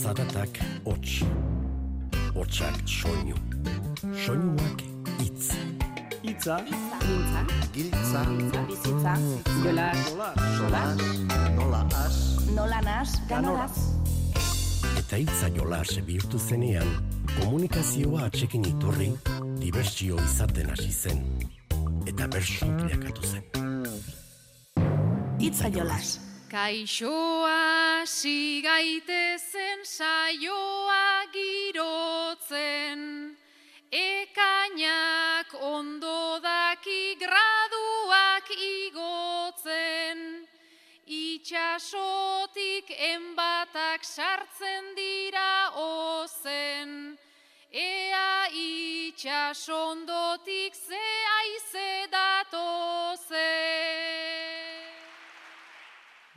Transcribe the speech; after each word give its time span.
Zaratak 0.00 0.58
hots. 0.84 1.20
Hotsak 2.34 2.76
soinu. 2.88 3.36
Soinuak 4.24 4.80
hitz. 5.18 5.50
Itza, 6.22 6.56
Giltza, 7.00 7.42
Giltza, 7.74 8.22
bizitza, 8.68 9.14
jola, 9.64 9.92
sola, 10.56 10.82
nola 11.56 11.82
as, 12.04 12.16
nola 12.54 12.80
nas, 12.80 13.10
ganoraz. 13.28 13.76
Eta 15.00 15.16
hitza 15.20 15.48
jolas 15.56 15.96
bihurtu 16.06 16.38
zenean, 16.38 16.88
komunikazioa 17.40 18.24
atxekin 18.28 18.64
iturri, 18.72 19.10
dibertsio 19.60 20.16
izaten 20.24 20.72
hasi 20.72 20.92
zen. 20.92 21.20
Eta 22.08 22.28
bersu 22.28 22.72
bilakatu 22.80 23.22
zen. 23.34 23.44
Itza 25.40 25.68
jolas. 25.68 26.18
Kaixoa 26.50 28.02
sigaitezen 28.10 29.69
saioa 29.84 31.26
girotzen, 31.32 33.36
ekainak 33.90 35.54
ondo 35.60 36.40
daki 36.42 37.16
graduak 37.20 38.50
igotzen, 38.50 40.46
itxasotik 41.06 42.90
enbatak 42.90 44.04
sartzen 44.04 44.94
dira 44.94 45.70
ozen, 45.74 47.18
ea 47.72 48.46
itxasondotik 48.52 50.74
ze 50.74 51.26
aize 51.38 52.06
datozen. 52.10 53.70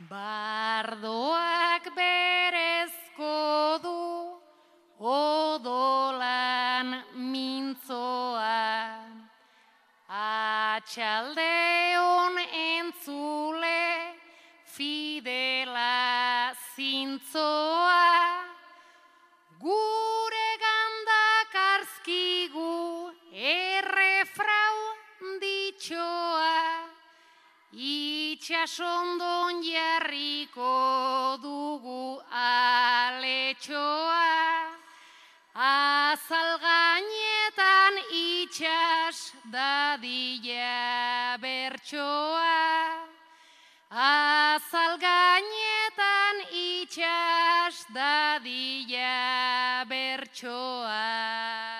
Bardoak 0.08 1.84
berezko 1.96 2.83
Atxalde 10.84 11.96
hon 11.96 12.36
entzule 12.36 14.12
fidela 14.68 16.52
zintzoa. 16.76 18.04
Gure 19.64 20.50
gandak 20.60 21.56
arzkigu 21.72 23.08
errefrau 23.32 24.76
ditxoa. 25.40 26.52
Itxasondon 27.72 29.64
jarriko 29.64 31.40
dugu 31.40 32.20
aletxoa, 32.28 34.28
azal 35.56 36.60
gainetan 36.60 37.94
itxas 38.12 39.23
dadila 39.54 41.38
bertsoa. 41.38 42.58
Azal 43.94 44.98
gainetan 44.98 46.36
itxas 46.50 47.86
dadila 47.94 49.86
bertsoa. 49.86 51.73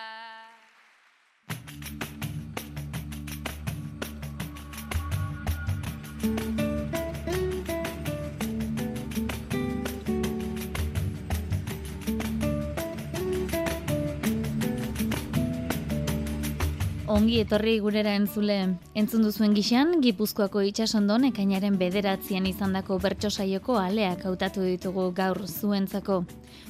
Ongi 17.14 17.36
etorri 17.38 17.76
gurera 17.78 18.10
entzule. 18.18 18.56
Entzun 18.98 19.22
duzuen 19.22 19.52
gixan, 19.54 20.00
Gipuzkoako 20.02 20.64
itxasondon 20.66 21.28
ekainaren 21.28 21.76
bederatzean 21.78 22.48
izandako 22.50 22.96
bertso 22.98 23.28
saioko 23.30 23.76
aleak 23.78 24.24
hautatu 24.26 24.64
ditugu 24.66 25.04
gaur 25.14 25.38
zuentzako. 25.46 26.24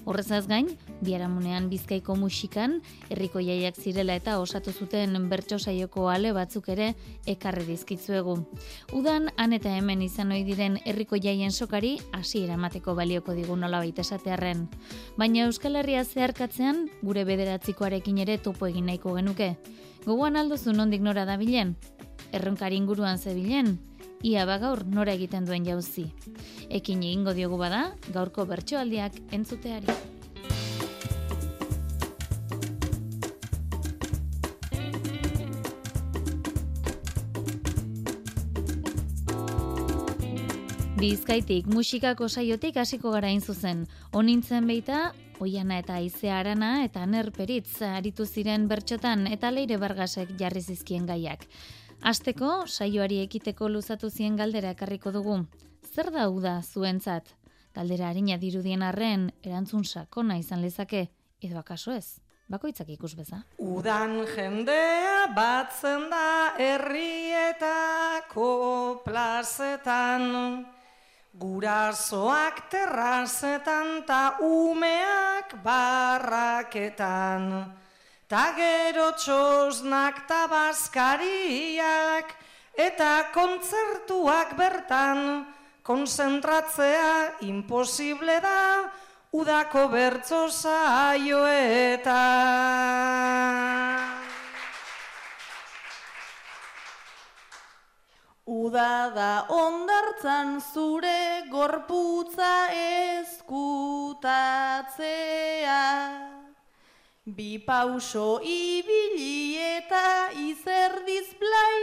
Horrezaz 0.05 0.43
gain, 0.51 0.69
biharamunean 1.01 1.71
bizkaiko 1.71 2.13
musikan, 2.21 2.75
herriko 3.09 3.41
jaiak 3.41 3.79
zirela 3.81 4.19
eta 4.21 4.35
osatu 4.43 4.75
zuten 4.77 5.17
bertso 5.31 5.57
saioko 5.59 6.11
ale 6.13 6.35
batzuk 6.37 6.69
ere 6.75 6.91
ekarri 7.25 7.65
dizkitzuegu. 7.71 8.37
Udan, 8.93 9.31
han 9.39 9.57
eta 9.57 9.73
hemen 9.73 10.05
izan 10.05 10.37
ohi 10.37 10.45
diren 10.45 10.77
herriko 10.85 11.17
jaien 11.17 11.57
sokari 11.57 11.95
hasiera 12.13 12.59
emateko 12.61 12.93
balioko 13.01 13.33
digu 13.33 13.57
nolabait 13.57 14.05
esatearren. 14.05 14.69
Baina 15.17 15.49
Euskal 15.49 15.81
Herria 15.81 16.05
zeharkatzean, 16.05 16.91
gure 17.01 17.25
bederatzikoarekin 17.25 18.21
ere 18.29 18.37
topo 18.37 18.69
egin 18.69 18.93
nahiko 18.93 19.17
genuke. 19.17 19.55
Gogoan 20.05 20.37
alduzu 20.37 20.75
nondik 20.77 21.01
nora 21.01 21.23
dabilen? 21.25 21.71
Erronkari 22.37 22.77
inguruan 22.77 23.17
zebilen? 23.17 23.79
Ia 24.25 24.45
bagaur 24.45 24.83
nora 24.85 25.15
egiten 25.17 25.47
duen 25.49 25.65
jauzi. 25.65 26.11
Ekin 26.69 27.01
egingo 27.01 27.33
diogu 27.33 27.57
bada, 27.57 27.87
gaurko 28.13 28.45
bertsoaldiak 28.45 29.17
entzuteari. 29.33 29.89
Bizkaitik 41.01 41.67
musikako 41.69 42.29
saiotik 42.29 42.77
hasiko 42.77 43.11
gara 43.13 43.33
zuzen. 43.41 43.87
Onintzen 44.13 44.67
beita, 44.67 45.13
Oiana 45.41 45.79
eta 45.83 45.95
Aizea 45.99 46.39
Arana 46.39 46.85
eta 46.85 47.05
Nerperitz 47.07 47.83
aritu 47.83 48.27
ziren 48.27 48.69
bertxotan 48.71 49.27
eta 49.27 49.51
Leire 49.51 49.77
Bargasek 49.83 50.29
jarri 50.39 50.61
zizkien 50.63 51.07
gaiak. 51.07 51.47
Asteko 52.03 52.67
saioari 52.67 53.19
ekiteko 53.25 53.69
luzatu 53.69 54.11
zien 54.11 54.37
galdera 54.37 54.71
ekarriko 54.77 55.11
dugu. 55.13 55.39
Zer 55.95 56.11
da 56.15 56.29
uda 56.31 56.63
zuentzat? 56.63 57.35
Galdera 57.75 58.09
harina 58.11 58.37
dirudien 58.39 58.83
arren 58.83 59.33
erantzun 59.43 59.85
sakona 59.85 60.39
izan 60.39 60.63
lezake 60.63 61.09
edo 61.43 61.59
akaso 61.59 61.93
ez? 61.93 62.21
Bakoitzak 62.49 62.89
ikus 62.93 63.15
beza. 63.17 63.43
Udan 63.59 64.27
jendea 64.35 65.27
batzen 65.35 66.11
da 66.13 66.55
herrietako 66.61 68.51
plazetan, 69.05 70.67
gurasoak 71.35 72.71
terrazetan 72.71 74.07
ta 74.07 74.39
umeak 74.39 75.59
barraketan, 75.65 77.43
ta 78.31 78.55
gero 78.55 79.11
txosnak 79.19 80.27
ta 80.31 80.47
bazkariak, 80.47 82.31
eta 82.79 83.35
kontzertuak 83.35 84.55
bertan, 84.55 85.47
konzentratzea 85.83 87.43
imposible 87.43 88.41
da, 88.41 88.91
udako 89.35 89.89
bertso 89.91 90.49
saioetan. 90.49 92.15
Uda 98.47 99.11
da 99.15 99.47
ondartzan 99.49 100.61
zure 100.61 101.45
gorputza 101.51 102.69
eskutatzea. 102.77 104.29
Bi 107.25 107.59
pauso 107.67 108.41
ibili 108.45 109.57
eta 109.57 110.29
izerdiz 110.37 111.33
blai 111.41 111.81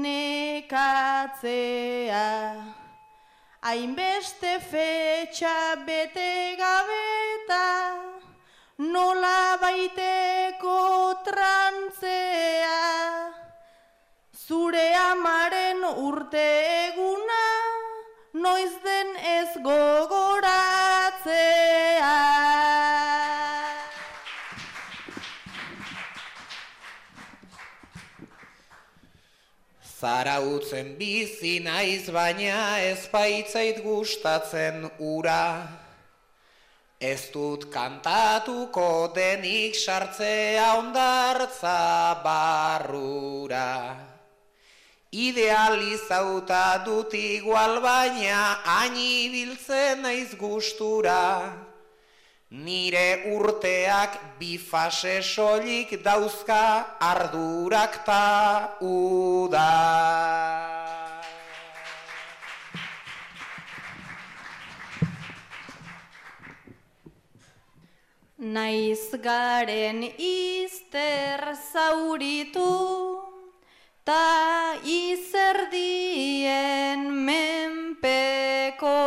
nekatzea. 0.00 1.04
Hainbeste 3.60 4.60
fetxa 4.70 5.76
bete 5.84 6.56
gabeta, 6.56 8.00
nola 8.78 9.58
baiteko 9.60 11.20
trantzea. 11.24 13.45
Zure 14.46 14.94
amaren 14.94 15.80
urte 15.82 16.42
eguna, 16.86 17.46
noiz 18.44 18.74
den 18.84 19.08
ez 19.18 19.56
gogoratzea. 19.64 20.52
Zarautzen 29.98 30.94
bizi 30.94 31.58
naiz 31.66 32.06
baina 32.14 32.78
ez 32.86 33.02
baitzait 33.10 33.82
gustatzen 33.82 34.86
ura. 35.02 35.66
Ez 37.00 37.32
dut 37.34 37.66
kantatuko 37.74 39.10
denik 39.16 39.74
sartzea 39.74 40.76
ondartza 40.78 41.80
barrura. 42.22 43.66
Idealizauta 45.12 46.82
dut 46.84 47.14
igual 47.14 47.80
baina 47.80 48.58
hain 48.64 48.96
ibiltzen 48.96 50.02
naiz 50.02 50.34
gustura. 50.34 51.52
Nire 52.50 53.34
urteak 53.34 54.38
bi 54.38 54.56
fase 54.58 55.22
soilik 55.22 56.02
dauzka 56.02 56.96
ardurak 57.00 58.04
ta 58.04 58.76
uda. 58.80 59.72
Naiz 68.38 69.10
garen 69.22 70.02
izter 70.18 71.40
zauritu, 71.72 73.15
ta 74.06 74.78
izerdien 74.86 75.90
menpeko. 77.26 79.02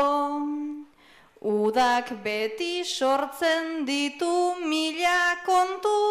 Udak 1.39 2.11
beti 2.23 2.83
sortzen 2.83 3.85
ditu 3.87 4.59
mila 4.59 5.39
kontu 5.47 6.01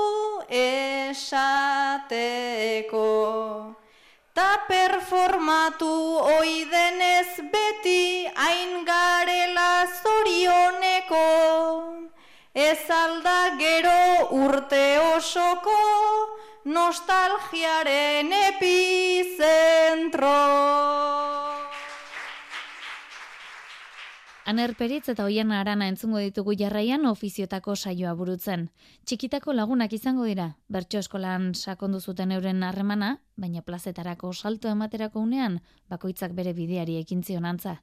esateko. 0.48 1.28
Ta 4.32 4.50
performatu 4.70 5.92
oidenez 6.38 7.30
beti 7.52 8.24
hain 8.40 8.72
garela 8.88 9.84
zorioneko. 10.00 11.28
Ez 12.54 12.88
alda 13.02 13.40
gero 13.60 14.32
urte 14.32 14.84
osoko 15.12 15.76
nostalgiaren 16.68 18.28
epizentro. 18.52 20.28
Aner 24.48 24.74
Peritz 24.76 25.08
eta 25.12 25.24
Oian 25.28 25.52
Arana 25.52 25.88
entzungo 25.88 26.20
ditugu 26.24 26.54
jarraian 26.56 27.04
ofiziotako 27.08 27.74
saioa 27.76 28.14
burutzen. 28.16 28.70
Txikitako 29.04 29.52
lagunak 29.52 29.92
izango 29.92 30.24
dira, 30.24 30.56
bertso 30.68 31.00
eskolan 31.00 31.54
sakondu 31.54 32.00
zuten 32.00 32.32
euren 32.32 32.62
harremana, 32.64 33.18
baina 33.36 33.60
plazetarako 33.60 34.32
salto 34.32 34.68
ematerako 34.72 35.20
unean, 35.20 35.60
bakoitzak 35.88 36.32
bere 36.32 36.52
bideari 36.52 36.96
ekin 37.00 37.22
antza. 37.44 37.82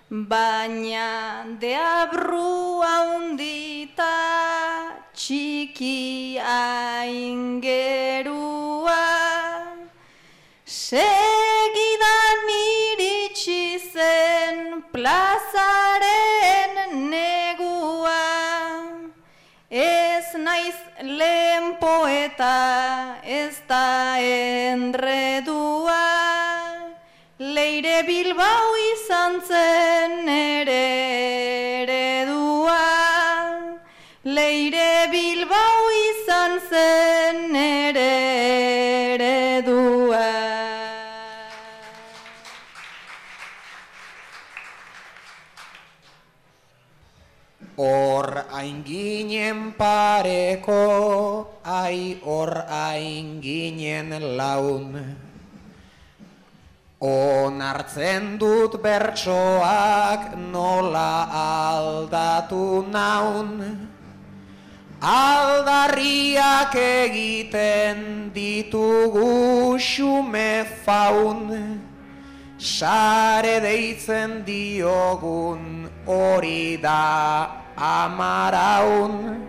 Baina 0.09 1.45
deabru 1.61 2.81
haundita 2.81 4.09
txiki 5.13 6.41
aingerua 6.41 7.69
Segidan 10.65 12.49
iritsi 12.49 13.77
zen 13.93 14.81
plazaren 14.89 16.73
negua. 17.13 18.25
Ez 19.69 20.33
naiz 20.33 20.79
lehen 21.05 21.77
poeta 21.77 23.21
ez 23.21 23.61
da 23.69 24.17
enredua. 24.17 25.29
Leire 25.77 26.08
Bilbao 28.07 28.75
izan 28.93 29.41
zen 29.47 30.27
ere 30.29 30.83
eredua 31.83 32.79
Leire 34.23 35.07
Bilbao 35.11 35.83
izan 35.97 36.59
zen 36.69 37.55
ere 37.55 38.11
eredua. 39.15 40.27
Hor 47.77 48.43
ainginen 48.51 49.71
pareko, 49.79 50.83
ai 51.63 52.19
hor 52.23 52.53
ainginen 52.67 54.11
laun. 54.35 55.28
Onartzen 56.99 58.35
dut 58.37 58.73
bertsoak 58.83 60.35
nola 60.51 61.31
aldatu 61.31 62.83
naun. 62.91 63.87
Aldarriak 64.99 66.75
egiten 66.75 68.33
ditugu 68.35 69.79
xume 69.79 70.67
faun, 70.83 71.79
sare 72.57 73.61
deitzen 73.63 74.43
diogun 74.43 75.87
hori 76.05 76.75
da 76.83 77.63
amaraun, 77.77 79.47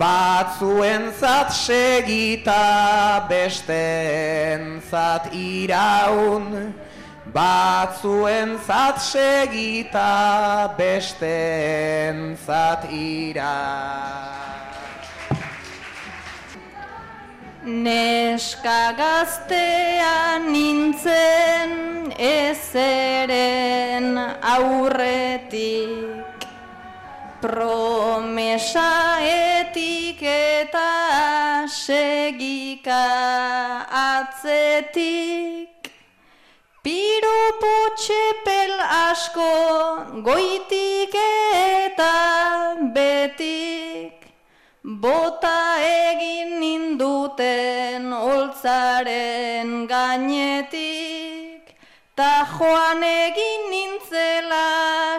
batzuen 0.00 1.10
zat 1.20 1.52
segita 1.52 3.26
besten 3.28 4.80
zat 4.90 5.28
iraun, 5.36 6.72
Batzuen 7.30 8.56
zat 8.66 8.98
segita 8.98 10.72
besten 10.78 12.34
zat 12.46 12.88
iraun. 12.90 14.38
Neska 17.84 18.82
gaztean 18.96 20.48
nintzen 20.50 22.10
ezeren 22.16 24.16
aurretik 24.56 26.29
Promesa 27.40 29.16
etik 29.24 30.20
eta 30.20 31.64
segika 31.72 33.04
atzetik. 34.00 35.88
Piropo 36.84 37.72
txepel 37.96 38.74
asko 38.98 39.48
goitik 40.28 41.16
eta 41.16 42.12
betik. 42.92 44.28
Bota 44.84 45.56
egin 45.80 46.60
ninduten 46.60 48.12
oltzaren 48.12 49.86
gainetik, 49.88 51.19
ta 52.20 52.44
joan 52.44 53.00
egin 53.00 53.62
nintzela 53.72 54.68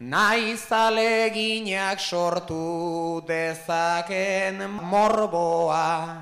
Naiz 0.00 0.72
aleginak 0.72 2.00
sortu 2.00 3.22
dezaken 3.28 4.70
morboa. 4.82 6.16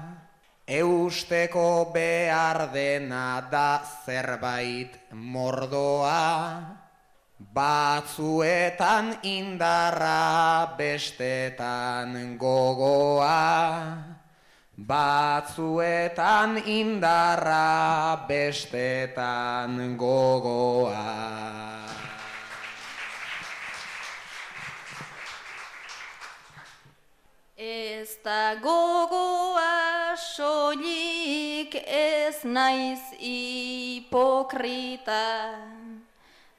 Eusteko 0.68 1.90
behar 1.94 2.72
dena 2.74 3.48
da 3.50 3.80
zerbait 4.04 4.98
mordoa. 5.12 6.80
Batzuetan 7.40 9.24
indarra 9.24 10.76
bestetan 10.76 12.36
gogoa, 12.36 14.09
batzuetan 14.86 16.56
indarra 16.64 18.24
bestetan 18.28 19.96
gogoa. 19.96 21.04
Ez 27.56 28.16
da 28.24 28.54
gogoa 28.62 30.16
soilik 30.16 31.74
ez 31.84 32.44
naiz 32.44 33.02
hipokrita, 33.20 34.40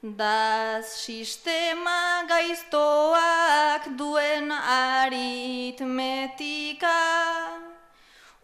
da 0.02 0.82
sistema 0.86 2.22
gaiztoak 2.30 3.90
duen 3.98 4.52
aritmetika, 4.54 5.82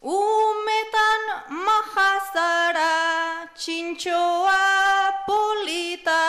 umetan 0.03 1.23
mahazara 1.51 3.51
txintxoa 3.55 5.25
polita, 5.27 6.23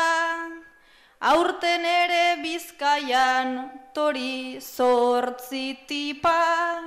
aurten 1.21 1.85
ere 1.85 2.41
bizkaian 2.41 3.69
tori 3.93 4.59
zortzi 4.59 5.77
tipa, 5.88 6.81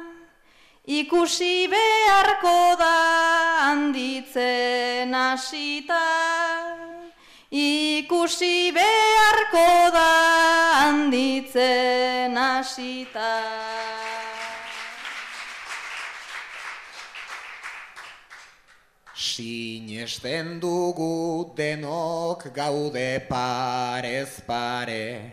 ikusi 0.86 1.68
beharko 1.70 2.76
da 2.78 2.94
handitzen 3.68 5.14
hasita. 5.14 6.02
Ikusi 7.52 8.72
beharko 8.72 9.92
da 9.92 10.08
handitzen 10.88 12.34
hasita. 12.34 14.01
Sinesten 19.32 20.60
dugu 20.60 21.56
denok 21.56 22.52
gaude 22.52 23.24
parez 23.24 24.44
pare, 24.44 25.32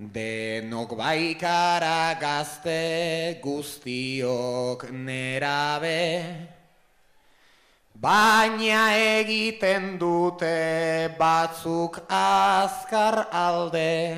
denok 0.00 0.94
baikara 0.96 2.16
gazte 2.16 3.36
guztiok 3.44 4.88
nerabe, 4.88 6.00
Baina 7.92 8.86
egiten 8.96 9.98
dute 10.00 11.12
batzuk 11.18 11.98
azkar 12.08 13.28
alde, 13.30 14.16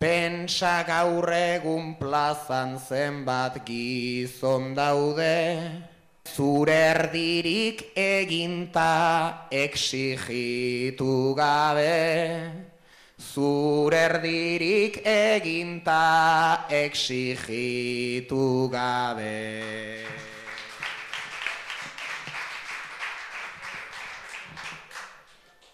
Pentsa 0.00 0.80
gaur 0.88 1.28
egun 1.28 1.92
plazan 2.00 2.80
zenbat 2.80 3.60
gizon 3.68 4.72
daude, 4.72 5.92
Zure 6.26 6.74
erdirik 6.74 7.82
eginta 7.94 9.46
exigitu 9.50 11.34
gabe, 11.38 11.92
Zure 13.16 14.00
erdirik 14.08 14.98
eginta 15.06 16.66
exigitu 16.68 18.68
gabe. 18.72 20.02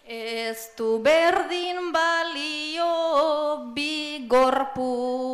Ez 0.05 0.69
du 0.77 0.99
berdin 1.01 1.91
balio 1.97 3.73
bi 3.75 4.27
gorputzen 4.29 5.32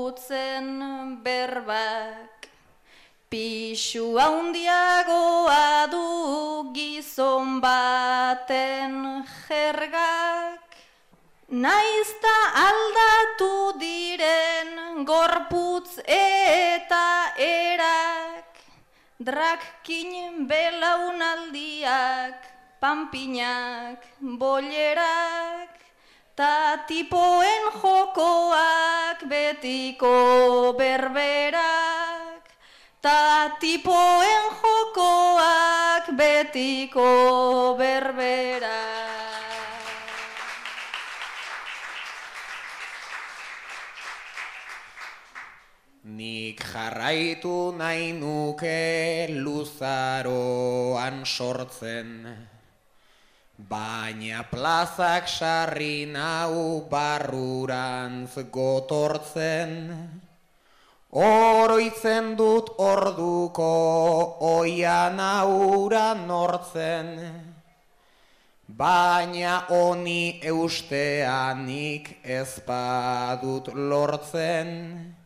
Pixu 3.78 4.18
haundiagoa 4.18 5.87
du 5.87 6.06
gizon 6.75 7.61
baten 7.62 9.23
jergak, 9.47 10.75
Naizta 11.64 12.35
aldatu 12.62 13.78
diren 13.78 15.04
gorputz 15.06 16.02
eta 16.16 17.30
erak, 17.38 18.58
Drakkin 19.30 20.42
belaunaldiak, 20.50 22.42
pampinak, 22.82 24.02
bolerak, 24.42 25.78
ta 26.35 26.82
tipoen 26.90 27.70
jokoak 27.78 29.23
betiko 29.30 30.16
berberak, 30.75 32.18
ta 33.00 33.57
tipoen 33.61 34.45
jokoak 34.59 36.11
betiko 36.17 37.76
berberak. 37.78 39.38
Nik 46.19 46.59
jarraitu 46.64 47.76
nahi 47.76 48.12
nuke 48.17 49.28
luzaroan 49.31 51.23
sortzen, 51.25 52.25
Baina 53.59 54.47
plazak 54.47 55.26
sarri 55.26 56.07
nau 56.07 56.87
barrurantz 56.88 58.38
gotortzen, 58.55 60.27
Oroitzen 61.11 62.35
dut 62.37 62.75
orduko 62.77 63.73
oian 64.41 65.21
aura 65.21 66.12
nortzen, 66.15 67.09
Baina 68.69 69.65
honi 69.71 70.41
eusteanik 70.45 72.19
ezpadut 72.23 73.73
lortzen, 73.73 75.17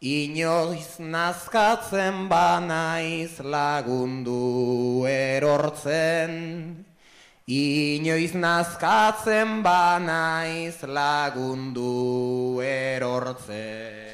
Inoiz 0.00 1.00
nazkatzen 1.00 2.28
banaiz 2.28 3.40
lagundu 3.40 5.06
erortzen, 5.08 6.84
Inoiz 7.48 8.34
nazkatzen 8.34 9.62
banaiz 9.64 10.84
lagundu 10.84 12.60
erortze. 12.60 14.07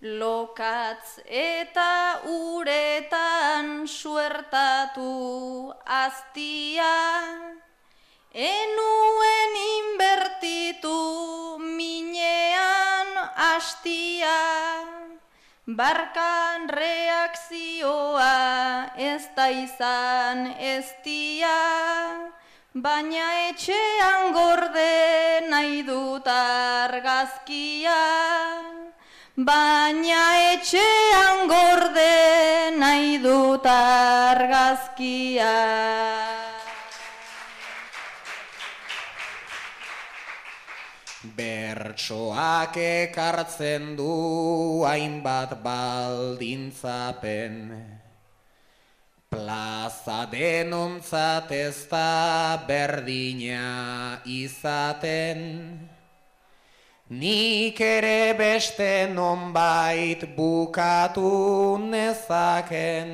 lokatz 0.02 1.22
eta 1.30 2.22
uretan 2.34 3.86
suertatu 3.86 5.70
aztia, 5.86 6.96
Enuen 8.34 9.54
inbertitu 9.78 10.98
minean 11.62 13.14
hastia, 13.46 14.40
barkan 15.68 16.70
reakzioa 16.72 18.26
ez 18.96 19.28
da 19.36 19.50
izan 19.52 20.48
eztia, 20.64 21.58
baina 22.72 23.28
etxean 23.50 24.32
gorde 24.32 25.44
nahi 25.52 25.84
dut 25.84 26.28
argazkia. 26.28 28.00
Baina 29.36 30.24
etxean 30.54 31.48
gorde 31.52 32.72
nahi 32.80 33.18
dut 33.20 33.66
argazkia. 33.68 35.52
Bertsoak 41.78 42.74
ekartzen 42.82 43.94
du 43.94 44.82
hainbat 44.82 45.52
baldintzapen. 45.62 47.54
Plaza 49.30 50.26
denontzat 50.32 51.52
ez 51.54 51.86
da 51.86 52.58
berdina 52.66 54.18
izaten. 54.26 55.38
Nik 57.14 57.78
ere 57.80 58.34
beste 58.34 59.14
nonbait 59.14 60.26
bukatu 60.36 61.78
nezaken. 61.78 63.10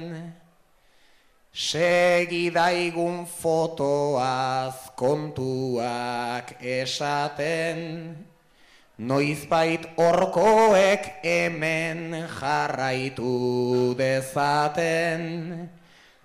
Segidaigun 1.52 3.26
fotoaz 3.28 4.96
kontuak 4.96 6.56
esaten, 6.64 8.32
Noizbait 8.98 9.88
orkoek 9.98 11.08
hemen 11.24 12.14
jarraitu 12.30 13.96
dezaten. 13.98 15.70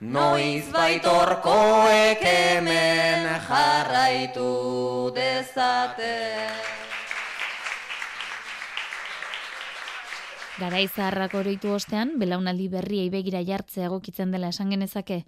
Noiz 0.00 0.68
baitorkoek 0.70 2.20
hemen 2.20 3.25
jarraitu 3.48 5.10
dezaten. 5.16 6.77
Garai 10.58 10.88
zaharrak 10.90 11.36
oroitu 11.38 11.70
ostean, 11.70 12.16
belaunaldi 12.18 12.64
berriei 12.72 13.06
begira 13.14 13.38
jartzea 13.46 13.84
egokitzen 13.86 14.32
dela 14.34 14.48
esan 14.50 14.72
genezake. 14.74 15.20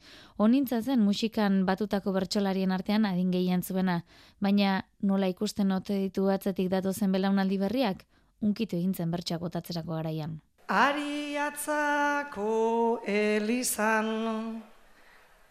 Honintza 0.42 0.80
zen 0.82 1.04
musikan 1.06 1.60
batutako 1.68 2.10
bertsolarien 2.16 2.72
artean 2.74 3.04
adin 3.06 3.28
gehien 3.30 3.62
zuena, 3.62 4.00
baina 4.42 4.72
nola 5.06 5.28
ikusten 5.30 5.70
ote 5.70 5.94
ditu 6.00 6.24
atzetik 6.34 6.66
datozen 6.72 7.12
belaunaldi 7.14 7.60
berriak, 7.62 8.02
unkitu 8.42 8.74
egin 8.80 8.90
zen 8.94 9.12
bertsoak 9.14 9.44
botatzerako 9.44 10.00
garaian. 10.00 10.40
Ari 10.66 11.36
atzako 11.38 12.98
elizan, 13.06 14.10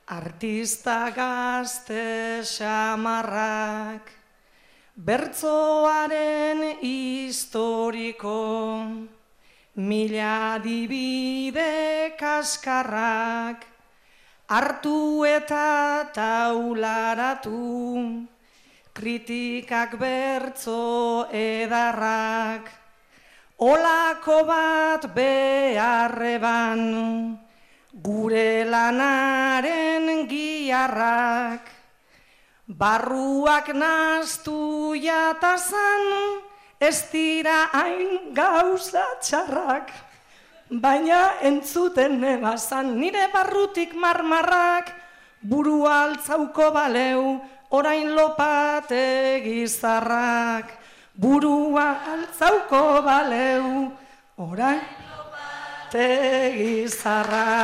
artista 0.07 0.98
gazte 1.15 2.41
xamarrak, 2.43 4.12
bertzoaren 5.07 6.65
historiko, 6.83 8.36
mila 9.79 10.59
dibide 10.59 12.12
kaskarrak, 12.19 13.63
hartu 14.51 15.24
eta 15.24 16.12
taularatu, 16.12 17.63
kritikak 18.91 19.95
bertzo 19.95 21.31
edarrak, 21.31 22.67
olako 23.63 24.43
bat 24.43 25.07
beharreban, 25.15 26.83
gure 28.03 28.67
lanaren 28.67 30.27
giarrak, 30.27 31.71
barruak 32.67 33.71
naztu 33.71 34.91
jatazan, 35.00 36.49
ez 36.79 37.12
dira 37.12 37.67
hain 37.75 38.33
gauza 38.33 39.03
txarrak, 39.19 39.91
baina 40.71 41.36
entzuten 41.43 42.19
nebazan 42.21 42.95
nire 42.95 43.27
barrutik 43.33 43.93
marmarrak, 43.93 44.93
buru 45.43 45.86
altzauko 45.86 46.71
baleu, 46.71 47.41
orain 47.69 48.15
lopate 48.15 49.41
gizarrak, 49.43 50.71
burua 51.19 52.00
altzauko 52.15 53.01
baleu, 53.03 53.91
orain 54.38 54.81
lopate 55.12 56.09
gizarrak. 56.55 57.59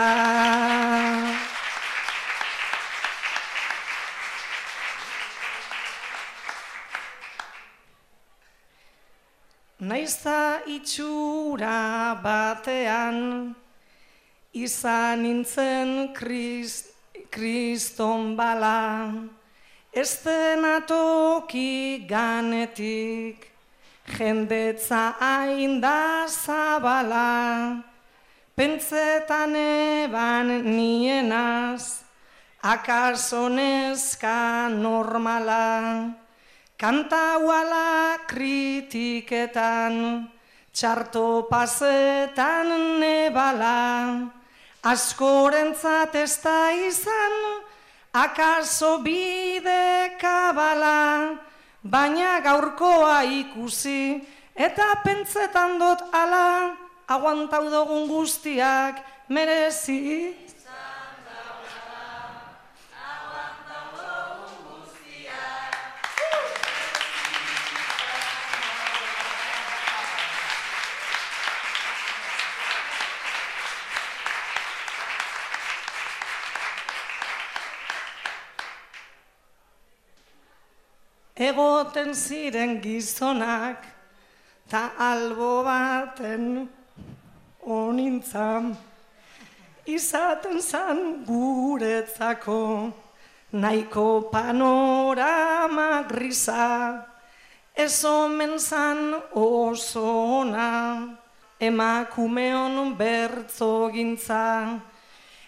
Naizta 9.85 10.65
itxura 10.65 12.17
batean, 12.17 13.53
izan 14.49 15.21
nintzen 15.21 16.09
kriston 17.29 18.33
bala, 18.33 19.13
ez 19.93 20.25
toki 20.87 22.01
ganetik, 22.09 23.45
jendetza 24.17 25.13
hain 25.21 25.79
da 25.79 26.25
zabala, 26.33 27.83
pentsetan 28.57 29.53
eban 29.53 30.65
nienaz, 30.65 32.01
akaso 32.63 33.49
neska 33.49 34.65
normala, 34.73 36.24
Kanta 36.75 37.39
uala 37.39 38.19
kritiketan, 38.27 39.95
txarto 40.75 41.47
pasetan 41.47 42.99
nebala, 42.99 44.27
askorentzat 44.83 46.19
ez 46.19 46.35
da 46.43 46.75
izan, 46.75 47.63
akaso 48.11 48.99
bide 48.99 50.19
kabala, 50.19 51.39
baina 51.79 52.43
gaurkoa 52.43 53.23
ikusi, 53.23 54.19
eta 54.51 54.99
pentsetan 54.99 55.79
dut 55.79 56.03
ala, 56.11 56.75
aguantau 57.07 57.71
dugun 57.71 58.03
guztiak 58.11 58.99
merezi. 59.31 60.44
Egoten 81.55 82.11
ziren 82.13 82.81
gizonak, 82.83 83.79
ta 84.67 84.91
albo 84.99 85.63
baten 85.63 86.67
onintzan, 87.63 88.75
izaten 89.87 90.59
zan 90.59 91.23
guretzako, 91.23 92.91
nahiko 93.53 94.27
panorama 94.31 96.03
grisa, 96.09 97.05
ez 97.73 98.03
omen 98.03 98.59
zan 98.59 99.15
oso 99.31 100.03
ona, 100.41 101.07
emakumeon 101.59 102.97
bertzo 102.99 103.87
gintza, 103.95 104.75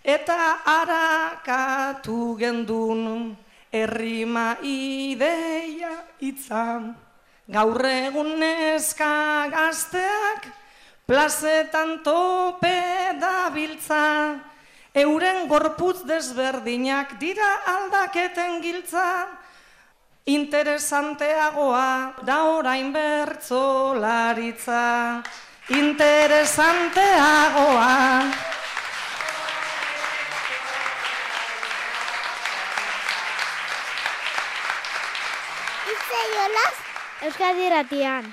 eta 0.06 0.40
arakatu 0.64 2.38
gendun, 2.40 3.36
Errima 3.72 4.58
ideia 4.64 6.04
itzan, 6.24 6.96
gaur 7.52 7.84
egun 7.84 8.40
neska 8.40 9.48
gazteak, 9.52 10.48
plazetan 11.08 12.04
tope 12.04 12.80
da 13.20 13.50
biltza, 13.52 14.40
euren 14.96 15.48
gorputz 15.52 16.04
desberdinak 16.08 17.20
dira 17.20 17.60
aldaketen 17.76 18.62
giltza, 18.64 19.28
interesanteagoa 20.28 22.14
da 22.24 22.44
orain 22.56 22.92
bertzo 22.96 23.96
laritza, 24.00 25.24
interesanteagoa. 25.70 28.57
Euskadi 37.28 37.66
Ratian. 37.68 38.28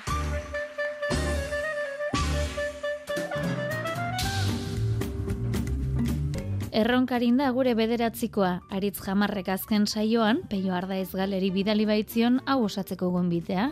Erronkarin 6.71 7.41
da 7.41 7.49
gure 7.57 7.73
bederatzikoa, 7.75 8.51
aritz 8.71 9.01
jamarrek 9.03 9.49
azken 9.51 9.83
saioan, 9.83 10.39
peio 10.47 10.71
arda 10.77 10.95
ez 10.95 11.09
galeri 11.11 11.49
bidali 11.51 11.83
baitzion, 11.89 12.37
hau 12.47 12.61
osatzeko 12.69 13.09
gonbitea. 13.11 13.65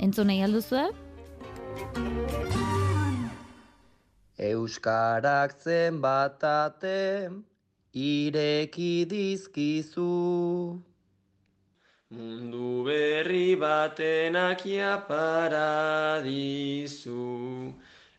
Entzun 0.00 0.32
nahi 0.32 0.40
alduzua? 0.46 0.86
Euskarak 4.52 5.52
zen 5.60 6.00
batate, 6.00 7.28
ireki 7.92 9.04
dizkizu. 9.12 10.08
Mundu 12.12 12.84
berri 12.84 13.56
batenak 13.56 14.60
paradizu, 15.08 16.42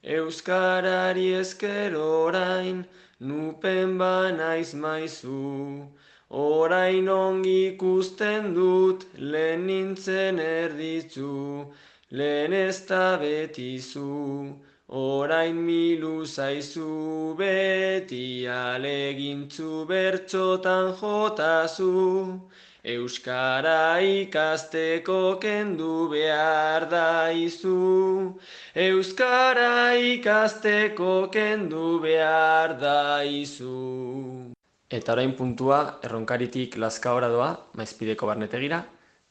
Euskarari 0.03 1.35
esker 1.39 1.93
orain, 1.93 2.85
nupen 3.19 3.99
banaiz 3.99 4.73
maizu. 4.73 5.87
Orain 6.31 7.07
ongi 7.07 7.75
ikusten 7.75 8.55
dut, 8.55 9.05
lehen 9.19 9.67
nintzen 9.67 10.39
erditzu, 10.39 11.71
lehen 12.09 12.51
ez 12.51 12.79
da 12.87 13.19
betizu. 13.19 14.55
Orain 14.89 15.55
milu 15.67 16.25
zaizu, 16.25 17.35
beti 17.37 18.47
alegintzu 18.47 19.85
bertxotan 19.85 20.95
jotazu. 20.97 22.49
Euskara 22.83 24.03
ikasteko 24.03 25.39
kendu 25.39 26.09
behar 26.11 26.89
da 26.91 27.31
izu, 27.31 28.35
Euskara 28.75 29.95
ikasteko 29.95 31.29
kendu 31.31 32.01
behar 32.03 32.75
da 32.81 33.23
izu. 33.23 34.51
Eta 34.91 35.15
orain 35.15 35.31
puntua 35.31 36.01
erronkaritik 36.03 36.75
lazka 36.75 37.15
doa, 37.29 37.55
maizpideko 37.73 38.27
barnetegira, 38.27 38.83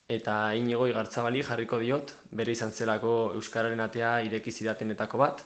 eta 0.09 0.55
inigo 0.55 0.89
igartzabali 0.89 1.43
jarriko 1.43 1.79
diot, 1.79 2.17
bere 2.33 2.53
izan 2.53 2.73
zelako 2.73 3.35
Euskararen 3.35 3.81
atea 3.81 4.23
ireki 4.23 4.51
zidatenetako 4.51 5.19
bat, 5.19 5.45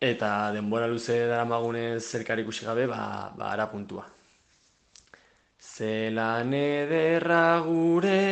eta 0.00 0.52
denbora 0.56 0.86
luze 0.86 1.26
dara 1.28 1.44
magunez 1.44 2.14
ikusi 2.14 2.64
gabe, 2.64 2.86
ba, 2.86 3.34
ba 3.36 3.52
ara 3.52 3.66
puntua. 3.66 4.17
Zelan 5.78 6.50
ederra 6.58 7.60
gure 7.62 8.22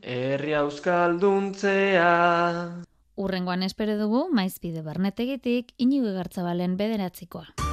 herri 0.00 0.54
euskalduntzea. 0.56 2.06
Urrengoan 3.20 3.66
espero 3.66 3.98
dugu 4.00 4.22
maizpide 4.32 4.80
barnetegitik 4.86 5.76
inigo 5.76 6.16
gartzabalen 6.16 6.78
bederatzikoa. 6.80 7.63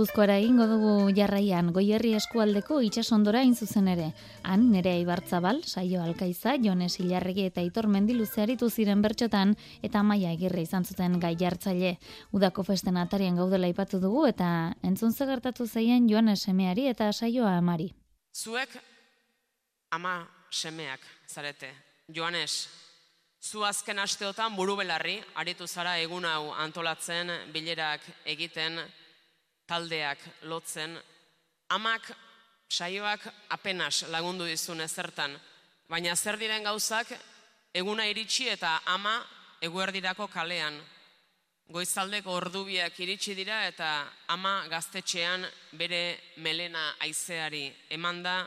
Gipuzkoara 0.00 0.38
egingo 0.40 0.64
dugu 0.64 0.90
jarraian 1.12 1.66
goierri 1.76 2.14
eskualdeko 2.16 2.78
itsasondora 2.80 3.42
in 3.44 3.52
zuzen 3.52 3.88
ere. 3.92 4.06
Han 4.48 4.62
nere 4.72 4.94
Ibartzabal, 4.96 5.58
Saio 5.68 6.00
Alkaiza, 6.00 6.54
Jones 6.56 6.94
Ilarregi 7.02 7.42
eta 7.50 7.60
Itor 7.60 7.84
Mendiluze 7.92 8.40
aritu 8.40 8.70
ziren 8.70 9.02
bertxotan 9.04 9.52
eta 9.84 10.00
Maia 10.02 10.30
Agirre 10.32 10.62
izan 10.64 10.86
zuten 10.88 11.18
gai 11.20 11.34
jartzaile. 11.36 11.98
Udako 12.32 12.64
festen 12.64 12.96
atarian 12.96 13.36
gaudela 13.36 13.68
ipatu 13.68 14.00
dugu 14.00 14.24
eta 14.30 14.72
entzun 14.82 15.12
ze 15.12 15.26
gertatu 15.28 15.66
zaien 15.66 16.08
Joanes 16.08 16.46
semeari 16.48 16.86
eta 16.88 17.12
Saioa 17.12 17.58
amari. 17.58 17.90
Zuek 18.32 18.78
ama 19.90 20.30
semeak 20.50 21.04
zarete. 21.28 21.74
Joanes, 22.08 22.70
zu 23.42 23.66
azken 23.68 23.98
asteotan 23.98 24.56
buru 24.56 24.78
belarri, 24.80 25.18
aritu 25.34 25.66
zara 25.66 25.98
egun 25.98 26.24
hau 26.24 26.54
antolatzen, 26.54 27.28
bilerak 27.52 28.00
egiten, 28.24 28.80
taldeak 29.70 30.18
lotzen, 30.50 30.96
amak 31.70 32.10
saioak 32.70 33.26
apenas 33.54 34.02
lagundu 34.10 34.46
dizun 34.48 34.82
ezertan, 34.82 35.36
baina 35.90 36.16
zer 36.16 36.38
diren 36.38 36.66
gauzak 36.66 37.12
eguna 37.74 38.06
iritsi 38.10 38.48
eta 38.50 38.80
ama 38.86 39.20
eguerdirako 39.62 40.26
kalean. 40.32 40.80
Goizaldeko 41.70 42.34
ordubiak 42.34 42.98
iritsi 42.98 43.36
dira 43.38 43.60
eta 43.68 43.90
ama 44.34 44.66
gaztetxean 44.70 45.46
bere 45.78 46.02
melena 46.42 46.96
aizeari 47.06 47.68
emanda 47.94 48.40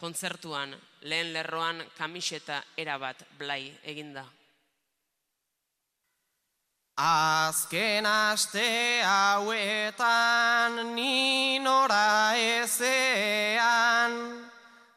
kontzertuan 0.00 0.72
lehen 1.02 1.34
lerroan 1.34 1.84
kamiseta 1.98 2.62
erabat 2.76 3.26
blai 3.38 3.66
eginda. 3.84 4.24
Azken 7.00 8.04
aste 8.04 9.00
hauetan 9.00 10.92
ninora 10.94 12.36
ezean, 12.36 14.12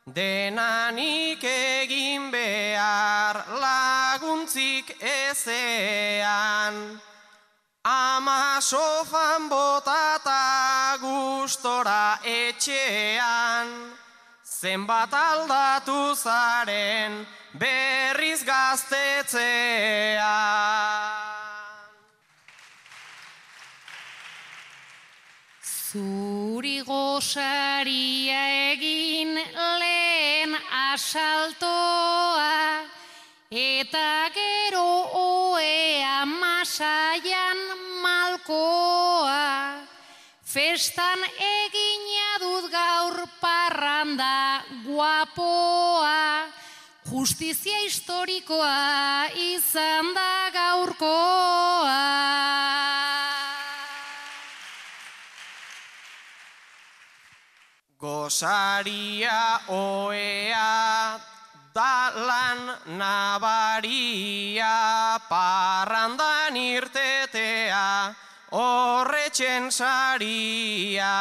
denanik 0.03 1.39
egin 1.47 2.27
behar 2.31 3.45
laguntzik 3.55 4.97
ezean. 4.99 6.99
Ama 7.87 8.59
sofan 8.59 9.47
botata 9.47 10.99
gustora 10.99 12.19
etxean, 12.27 13.95
zenbat 14.43 15.13
aldatu 15.13 16.15
zaren 16.19 17.23
berriz 17.55 18.43
gaztetzean. 18.43 21.22
Zuri 25.93 26.79
gosaria 26.81 28.39
egin 28.73 29.35
lehen 29.77 30.55
asaltoa 30.89 32.81
eta 33.53 34.31
gero 34.33 34.87
oea 35.19 36.25
masaian 36.25 37.61
malkoa. 38.01 39.85
Festan 40.41 41.21
egina 41.37 42.41
dut 42.41 42.71
gaur 42.73 43.29
parranda 43.37 44.65
guapoa, 44.89 46.49
justizia 47.05 47.85
historikoa 47.85 49.29
izan 49.53 50.13
da 50.17 50.49
gaurkoa. 50.57 52.01
Gosaria 58.03 59.63
oea 59.71 61.15
dalan 61.71 62.75
nabaria 62.99 64.75
parrandan 65.31 66.51
irtetea 66.59 68.11
horretxen 68.51 69.71
saria. 69.71 71.15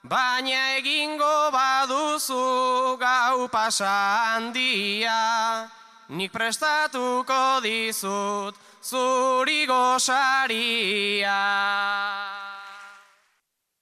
Baina 0.00 0.80
egingo 0.80 1.52
baduzu 1.52 2.96
gau 2.96 3.48
pasa 3.52 3.92
handia, 4.32 5.68
nik 6.08 6.32
prestatuko 6.32 7.60
dizut 7.60 8.56
zuri 8.80 9.66
gosaria. 9.68 11.36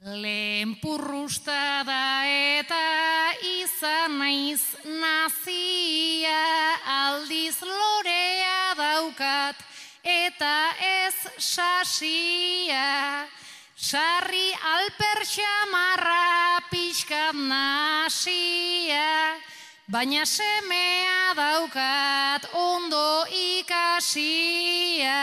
Lehen 0.00 0.78
purrusta 0.80 1.84
da 1.84 2.24
eta 2.24 3.36
izan 3.44 4.14
naiz 4.16 4.62
nazia 4.88 6.38
aldiz 6.88 7.60
lorea 7.60 8.72
daukat 8.78 9.60
eta 10.00 10.72
ez 10.80 11.12
sasia. 11.36 13.28
Sarri 13.76 14.48
alpertsa 14.72 15.68
marra 15.68 16.64
pixkat 16.70 17.36
nasia, 17.36 19.36
baina 19.84 20.24
semea 20.24 21.36
daukat 21.36 22.48
ondo 22.56 23.28
ikasia. 23.28 25.20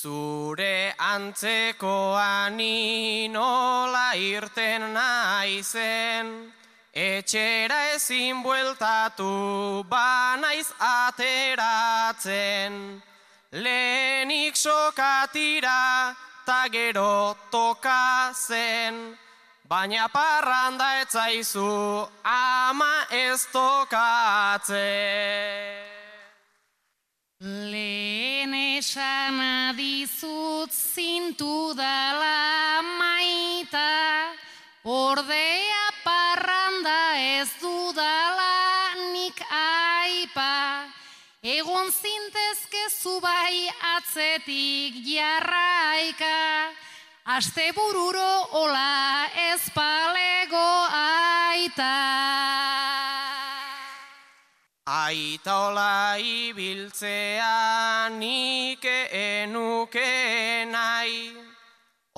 Zure 0.00 0.94
antzekoan 0.96 2.56
nola 3.32 4.16
irten 4.16 4.94
naizen, 4.96 6.52
etxera 6.94 7.92
ezin 7.94 8.42
bueltatu 8.42 9.84
banaiz 9.90 10.72
ateratzen. 10.78 12.72
Lehenik 13.52 14.56
sokatira 14.56 16.16
ta 16.46 16.68
gero 16.72 17.36
toka 17.50 18.32
zen, 18.32 19.18
baina 19.68 20.08
parranda 20.08 21.00
etzaizu 21.02 22.08
ama 22.24 23.04
ez 23.10 23.44
tokatzen. 23.52 24.80
Lehen 27.40 28.52
esan 28.52 29.38
adizut 29.40 30.68
zintu 30.76 31.72
dala 31.72 32.82
maita, 32.84 34.28
ordea 34.84 35.86
parranda 36.04 37.16
ez 37.16 37.48
dudala 37.62 38.92
nik 39.14 39.40
aipa, 39.48 40.84
egon 41.40 41.88
zintezke 41.88 42.84
zubai 43.00 43.72
atzetik 43.96 45.00
jarraika, 45.00 46.68
aste 47.24 47.72
bururo 47.72 48.52
ola 48.52 49.32
ez 49.48 49.64
palego 49.72 50.68
aita. 50.92 51.96
Aita 54.90 55.54
ola 55.68 56.18
ibiltzea 56.18 58.10
nik 58.10 58.82
enuke 58.82 60.66
nahi, 60.66 61.30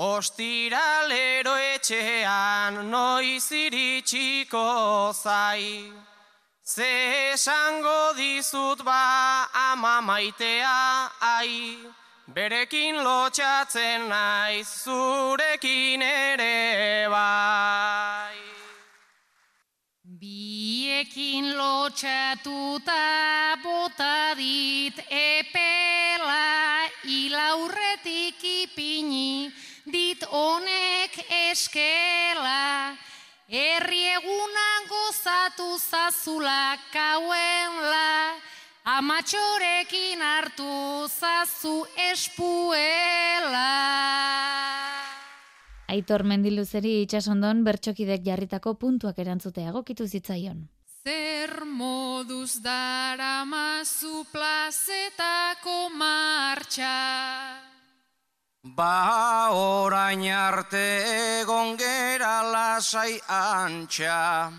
ostiralero 0.01 1.53
etxean 1.75 2.89
noiz 2.89 3.53
iritsiko 3.53 5.13
zai. 5.13 5.93
Ze 6.65 6.93
esango 7.35 8.15
dizut 8.17 8.81
ba 8.83 9.05
ama 9.69 10.01
maitea 10.01 11.11
ai, 11.21 11.77
berekin 12.35 13.05
lotxatzen 13.05 14.09
naiz 14.09 14.69
zurekin 14.85 16.01
ere 16.01 17.07
bai. 17.13 18.42
Biekin 21.03 21.59
lotxatuta 21.59 22.95
bota 23.59 24.39
dit 24.39 24.95
epela 25.11 26.87
ilaurretik 27.03 28.39
ipini 28.39 29.51
dit 29.91 30.23
honek 30.31 31.17
eskela 31.51 32.95
herri 33.51 33.99
egunan 34.15 34.87
gozatu 34.93 35.75
zazula 35.75 36.79
kauenla 36.95 38.39
amatxorekin 38.95 40.23
hartu 40.23 41.09
zazu 41.11 41.83
espuela. 42.13 43.73
Aitor 45.91 46.23
mendiluzeri 46.23 46.95
itxasondon 47.03 47.67
bertxokidek 47.67 48.23
jarritako 48.23 48.77
puntuak 48.79 49.19
erantzutea 49.19 49.75
egokitu 49.75 50.07
zitzaion. 50.07 50.63
Zer 51.03 51.65
moduz 51.67 52.63
dara 52.63 53.43
mazu 53.45 54.23
plazetako 54.31 55.91
martxa. 55.99 57.59
Ba 58.63 59.51
orain 59.51 60.23
arte 60.31 61.43
egon 61.43 61.75
gera 61.77 62.47
lasai 62.55 63.19
antxa, 63.27 64.53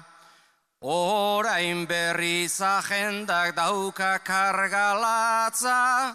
orain 0.82 1.88
berriz 1.88 2.60
agendak 2.60 3.56
dauka 3.56 4.19
kargalatza, 4.19 6.12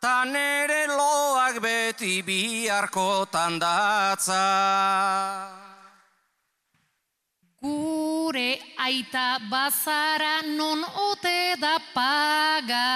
ta 0.00 0.24
nere 0.24 0.88
loak 0.88 1.60
beti 1.60 2.24
biharkotan 2.24 3.60
datza. 3.60 5.67
Gure 7.60 8.60
aita 8.78 9.38
bazara 9.50 10.42
non 10.56 10.84
ote 11.10 11.56
da 11.58 11.78
paga. 11.92 12.86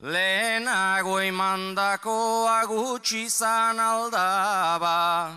Lehenago 0.00 1.20
emandakoa 1.20 2.64
gutxi 2.64 3.28
zan 3.28 3.78
aldaba, 3.78 5.36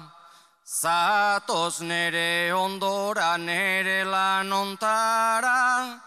Zatoz 0.64 1.82
nere 1.82 2.54
ondora 2.54 3.36
nere 3.38 4.04
lanontara, 4.06 6.00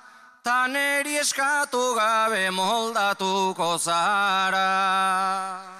Ta 0.42 0.66
neri 0.66 1.18
eskatu 1.20 1.94
gabe 1.94 2.50
moldatuko 2.50 3.78
zara. 3.78 5.71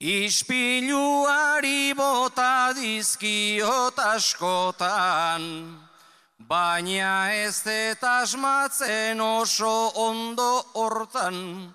Ispiluari 0.00 1.92
bota 1.92 2.72
dizkiot 2.72 3.98
askotan, 4.00 5.44
baina 6.48 7.32
ez 7.32 7.60
dut 7.60 8.00
asmatzen 8.08 9.20
oso 9.20 9.92
ondo 10.08 10.64
hortan, 10.80 11.74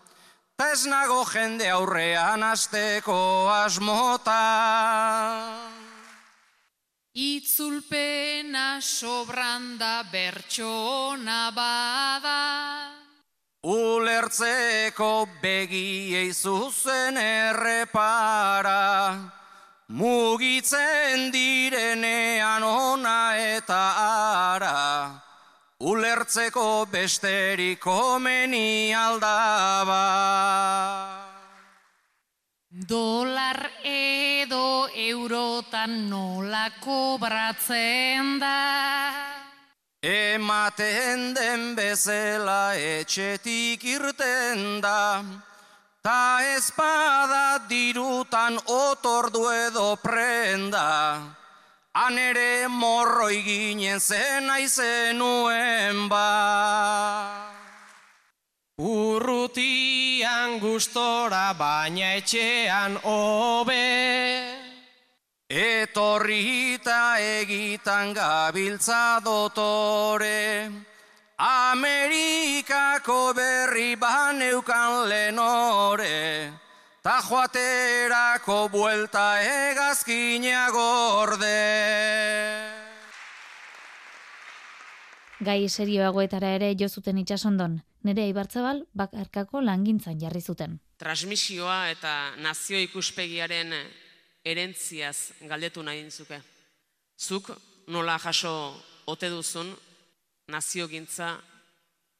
ta 0.57 0.71
ez 0.73 0.85
nago 0.89 1.25
jende 1.29 1.69
aurrean 1.69 2.41
asteko 2.41 3.49
asmotan. 3.53 4.21
Itzulpena 7.13 8.79
sobranda 8.79 10.05
bertxona 10.07 11.51
bada. 11.51 12.87
Ulertzeko 13.67 15.27
begiei 15.41 16.31
zuzen 16.31 17.19
errepara, 17.19 19.19
mugitzen 19.89 21.35
direnean 21.35 22.63
ona 22.63 23.35
eta 23.35 23.83
ara, 24.55 25.11
ulertzeko 25.83 26.87
besterik 26.89 27.83
komeni 27.83 28.95
aldaba. 28.95 31.10
Dolar 32.91 33.71
edo 33.87 34.89
eurotan 34.91 36.09
nola 36.09 36.65
kobratzen 36.83 38.35
da. 38.41 38.57
Ematen 40.03 41.31
den 41.37 41.61
bezala 41.77 42.75
etxetik 42.75 43.85
irten 43.93 44.81
da, 44.83 45.23
ta 46.03 46.43
espada 46.57 47.63
dirutan 47.71 48.59
otordu 48.67 49.45
edo 49.69 49.95
prenda, 50.03 50.91
han 51.95 52.19
ere 52.19 52.67
morroi 52.67 53.39
ginen 53.47 54.03
zen 54.03 54.51
aizenuen 54.57 56.09
ba. 56.11 56.27
Urrutian 60.41 60.59
gustora 60.59 61.53
baina 61.57 62.15
etxean 62.17 62.97
hobe. 63.03 64.57
Etorrita 65.49 67.17
egitan 67.19 68.13
gabiltza 68.13 69.19
dotore, 69.23 70.71
Amerikako 71.37 73.33
berri 73.33 73.95
baneukan 73.95 75.09
lenore, 75.09 76.51
ta 77.03 77.21
joaterako 77.21 78.69
buelta 78.71 79.41
egazkina 79.41 80.69
gorde. 80.71 82.70
Gai 85.41 85.65
serioagoetara 85.73 86.51
ere 86.53 86.67
jo 86.77 86.85
zuten 86.85 87.17
itsasondon, 87.17 87.79
nere 88.05 88.27
Ibartzabal 88.29 88.83
bakarkako 88.93 89.63
langintzan 89.65 90.19
jarri 90.21 90.37
zuten. 90.41 90.75
Transmisioa 91.01 91.89
eta 91.89 92.11
nazio 92.45 92.77
ikuspegiaren 92.77 93.73
erentziaz 94.45 95.31
galdetu 95.49 95.81
nahi 95.81 96.03
dintzuke. 96.03 96.37
Zuk 97.17 97.49
nola 97.89 98.19
jaso 98.21 98.51
ote 99.09 99.31
duzun 99.33 99.71
naziogintza, 100.53 101.31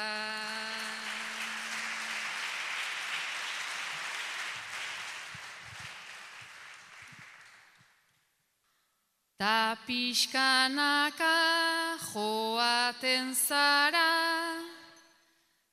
Ta 9.43 9.75
pixkanaka 9.86 11.36
joaten 11.99 13.36
zara, 13.36 14.56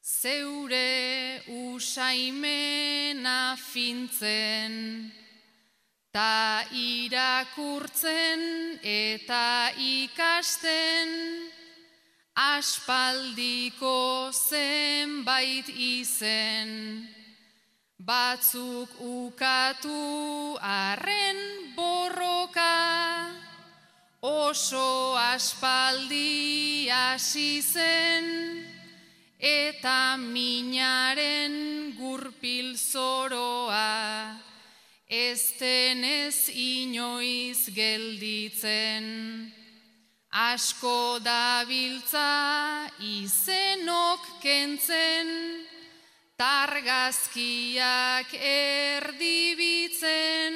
zeure 0.03 1.39
usaimena 1.47 3.55
fintzen, 3.55 4.75
ta 6.11 6.67
irakurtzen 6.75 8.43
eta 8.83 9.71
ikasten, 9.79 11.15
aspaldiko 12.35 14.35
zenbait 14.35 15.71
izen, 15.71 17.07
batzuk 18.03 18.99
ukatu 18.99 20.59
arren 20.59 21.39
borroka, 21.77 23.20
oso 24.23 25.17
aspaldi 25.17 26.89
hasi 26.91 27.63
zen, 27.63 28.67
eta 29.39 30.17
minaren 30.21 31.95
gurpil 31.97 32.77
zoroa, 32.77 34.37
ez 35.09 35.55
denez 35.59 36.51
inoiz 36.53 37.71
gelditzen. 37.75 39.53
Asko 40.31 41.19
dabiltza 41.19 42.87
izenok 43.03 44.21
kentzen, 44.45 45.27
targazkiak 46.39 48.31
erdibitzen, 48.39 50.55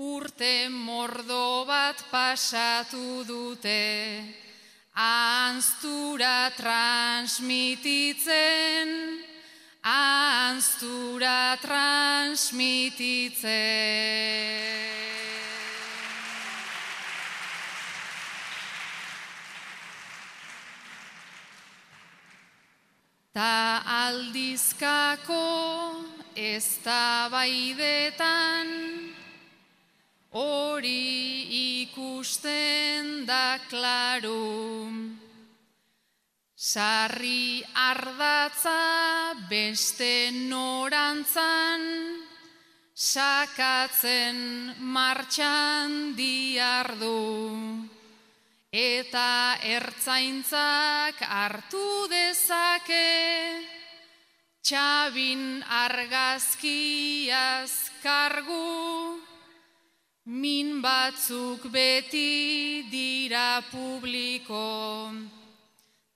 urte 0.00 0.72
mordo 0.72 1.68
bat 1.68 2.00
pasatu 2.08 3.20
dute, 3.28 4.24
anztura 4.96 6.48
transmititzen, 6.56 9.20
anztura 9.84 11.60
transmititzen. 11.60 13.44
Ta 23.36 23.84
aldizkako 23.84 25.44
ez 26.34 26.80
da 26.88 27.28
baidetan, 27.28 29.09
hori 30.32 31.82
ikusten 31.82 33.26
da 33.26 33.58
klaru. 33.68 35.18
Sarri 36.60 37.64
ardatza 37.74 39.34
beste 39.48 40.30
norantzan, 40.30 41.80
sakatzen 42.94 44.74
martxan 44.78 46.14
diardu. 46.14 47.88
Eta 48.70 49.58
ertzaintzak 49.66 51.24
hartu 51.26 52.06
dezake, 52.12 53.66
txabin 54.62 55.64
argazkiaz 55.64 57.72
kargu, 58.04 59.19
min 60.26 60.82
batzuk 60.82 61.62
beti 61.72 62.84
dira 62.90 63.62
publiko, 63.72 65.10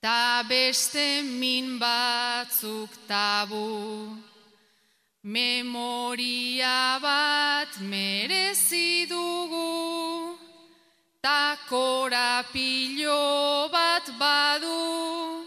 ta 0.03 0.43
beste 0.49 1.23
min 1.23 1.79
batzuk 1.79 2.91
tabu. 3.09 4.11
Memoria 5.23 6.99
bat 7.01 7.81
merezi 7.81 9.07
dugu, 9.09 10.37
ta 11.23 11.57
korapilo 11.67 13.69
bat 13.73 14.05
badu, 14.21 15.47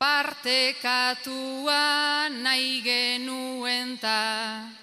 partekatua 0.00 1.76
nahi 2.42 2.80
genuen 2.80 3.98
ta, 4.00 4.79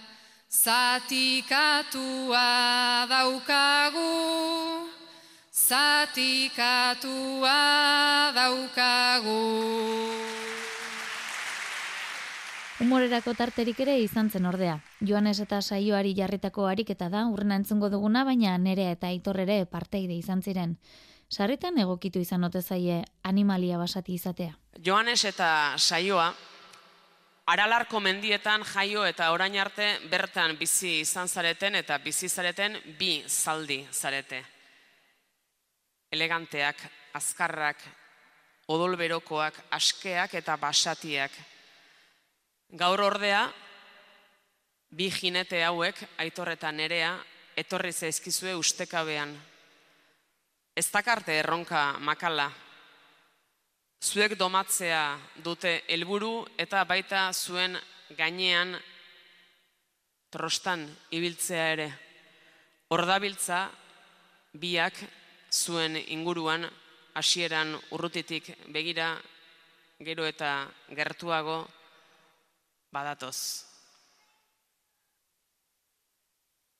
zatikatua 0.68 2.47
daukagu, 3.07 4.15
zatikatua 5.55 7.11
daukagu. 8.36 9.43
Humorerako 12.78 13.32
tarterik 13.34 13.80
ere 13.80 13.95
izan 14.03 14.30
zen 14.30 14.45
ordea. 14.45 14.82
Joanes 14.99 15.39
eta 15.39 15.61
saioari 15.61 16.11
jarritako 16.18 16.68
ariketa 16.68 17.07
da, 17.09 17.24
urrena 17.32 17.55
entzungo 17.61 17.88
duguna, 17.89 18.26
baina 18.28 18.57
nerea 18.59 18.91
eta 18.97 19.07
aitorrere 19.07 19.65
parteide 19.65 20.20
izan 20.20 20.43
ziren. 20.43 20.78
sarritan 21.30 21.78
egokitu 21.78 22.20
izan 22.20 22.43
ote 22.43 22.61
zaie 22.61 23.03
animalia 23.24 23.78
basati 23.78 24.13
izatea. 24.13 24.53
Joanes 24.86 25.26
eta 25.26 25.74
saioa, 25.78 26.34
aralarko 27.48 28.00
mendietan 28.04 28.64
jaio 28.68 29.06
eta 29.08 29.30
orain 29.32 29.56
arte 29.60 29.88
bertan 30.12 30.58
bizi 30.60 31.00
izan 31.06 31.28
zareten 31.28 31.80
eta 31.80 31.98
bizi 32.04 32.28
zareten 32.30 32.76
bi 33.00 33.24
zaldi 33.28 33.80
zarete. 33.91 34.43
Eleganteak, 36.12 36.84
azkarrak, 37.16 37.80
odolberokoak, 38.68 39.62
askeak 39.72 40.36
eta 40.39 40.58
basatiak. 40.60 41.32
Gaur 42.76 43.02
ordea, 43.02 43.45
bi 44.91 45.10
jinete 45.12 45.64
hauek, 45.64 46.04
aitor 46.20 46.52
eta 46.52 46.72
nerea, 46.72 47.16
etorri 47.56 47.93
zaizkizue 47.93 48.56
ustekabean. 48.56 49.36
Ez 50.76 50.88
dakarte 50.91 51.39
erronka 51.39 51.93
makala. 52.00 52.52
Zuek 53.98 54.38
domatzea 54.38 55.18
dute 55.41 55.82
helburu 55.89 56.45
eta 56.58 56.84
baita 56.86 57.34
zuen 57.34 57.78
gainean 58.18 58.78
trostan 60.30 60.86
ibiltzea 61.12 61.72
ere. 61.74 61.88
Ordabiltza 62.93 63.70
biak 64.54 64.93
zuen 65.52 65.98
inguruan 65.98 66.70
hasieran 67.18 67.74
urrutitik 67.91 68.52
begira 68.70 69.18
gero 70.00 70.26
eta 70.30 70.70
gertuago 70.93 71.68
badatoz. 72.93 73.66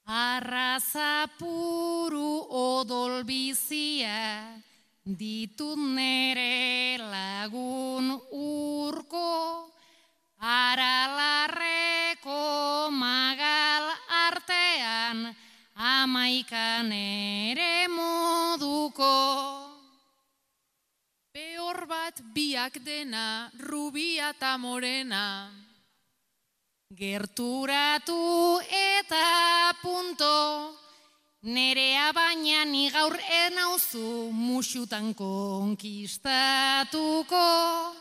Arrazapuru 0.05 1.09
odol 2.61 3.24
bizia 3.28 4.66
ditut 5.07 5.79
nere 5.79 6.99
lagun 6.99 8.11
urko 8.35 9.71
aralarreko 10.35 11.71
magal 12.91 13.87
artean 14.27 15.31
amaikan 15.77 16.91
ere 16.91 17.87
moduko. 17.87 19.15
Peor 21.31 21.87
bat 21.87 22.19
biak 22.35 22.83
dena, 22.83 23.47
rubia 23.63 24.35
eta 24.35 24.57
morena. 24.57 25.47
Gerturatu 26.91 28.59
eta 28.63 29.71
punto, 29.81 30.75
nerea 31.47 32.11
baina 32.11 32.67
ni 32.67 32.91
gaur 32.91 33.15
enauzu 33.15 34.27
musutan 34.31 35.15
konkistatuko. 35.15 37.95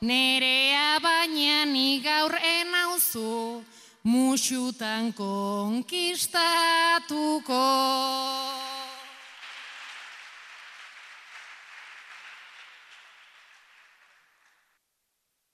Nerea 0.00 1.00
baina 1.00 1.64
ni 1.66 2.00
gaur 2.00 2.34
enauzu 2.40 3.64
musutan 4.04 5.12
konkistatuko. 5.12 7.64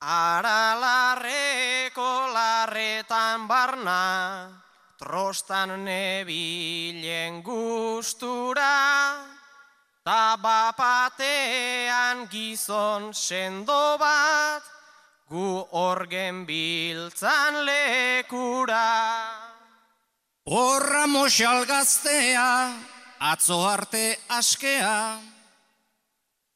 Aralarreko 0.02 2.26
larretan 2.34 3.46
barna, 3.46 4.61
trostan 5.02 5.84
nebilen 5.84 7.42
gustura, 7.42 9.18
ta 10.04 10.38
bapatean 10.38 12.28
gizon 12.30 13.10
sendo 13.14 13.98
bat, 13.98 14.62
gu 15.26 15.66
orgen 15.72 16.46
biltzan 16.46 17.64
lekura. 17.66 18.90
Horra 20.46 21.06
mosal 21.06 21.66
gaztea, 21.66 22.78
atzo 23.18 23.66
arte 23.66 24.18
askea, 24.28 25.18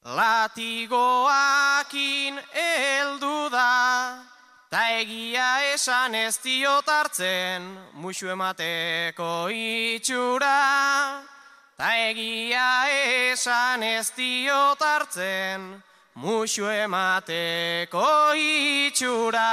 Latigoakin 0.07 1.27
eldu 2.55 3.51
da, 3.51 4.36
ta 4.77 4.91
egia 5.01 5.73
esan 5.73 6.13
ez 6.15 6.37
diot 6.45 6.85
hartzen, 6.85 7.65
musu 7.97 8.29
emateko 8.29 9.49
itxura. 9.49 11.23
Ta 11.81 11.89
egia 12.11 12.85
esan 13.33 13.81
ez 13.83 14.11
diot 14.13 14.83
hartzen, 14.85 15.65
musu 16.21 16.69
emateko 16.69 18.05
itxura. 18.37 19.49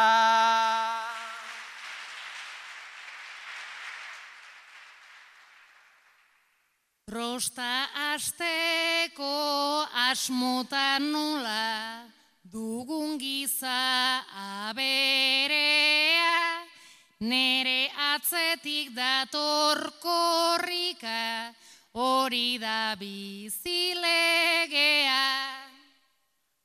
Rosta 7.16 7.72
asteko 8.12 9.32
asmotan 10.10 11.14
nula 11.16 12.13
dugun 12.54 13.18
giza 13.18 14.22
aberea 14.70 16.38
nere 17.26 17.90
atzetik 18.14 18.94
dator 18.94 19.82
korrika 19.98 21.50
hori 21.98 22.62
da 22.62 22.94
bizilegea 23.00 24.04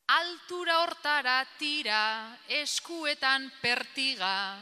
Altura 0.09 0.77
hortara 0.81 1.45
tira, 1.61 2.33
eskuetan 2.49 3.53
pertiga. 3.61 4.57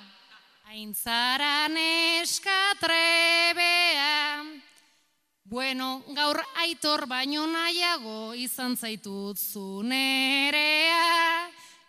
Aintzaran 0.67 1.79
eskatrebea 1.79 3.47
Bueno, 5.49 6.03
gaur 6.11 6.41
aitor 6.59 7.05
baino 7.07 7.45
nahiago 7.47 8.35
izan 8.35 8.75
zaitut 8.75 9.39
zunerea. 9.39 10.97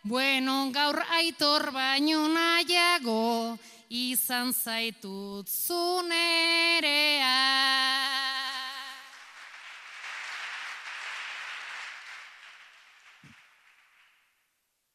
Bueno, 0.04 0.70
gaur 0.70 1.02
aitor 1.18 1.72
baino 1.74 2.28
nahiago 2.30 3.58
izan 3.90 4.54
zaitut 4.54 5.50
zunerea. 5.50 7.34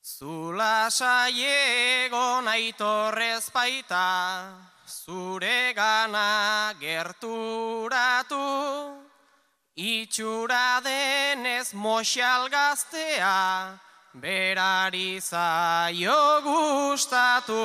Zula 0.06 0.86
saiegon 0.86 2.46
aitorrez 2.46 3.50
baita, 3.50 4.06
zure 4.92 5.72
gana 5.74 6.74
gerturatu, 6.80 8.44
itxura 9.76 10.80
denez 10.84 11.72
moxal 11.72 12.48
gaztea, 12.52 13.78
berari 14.12 15.20
zaio 15.20 16.20
gustatu. 16.44 17.64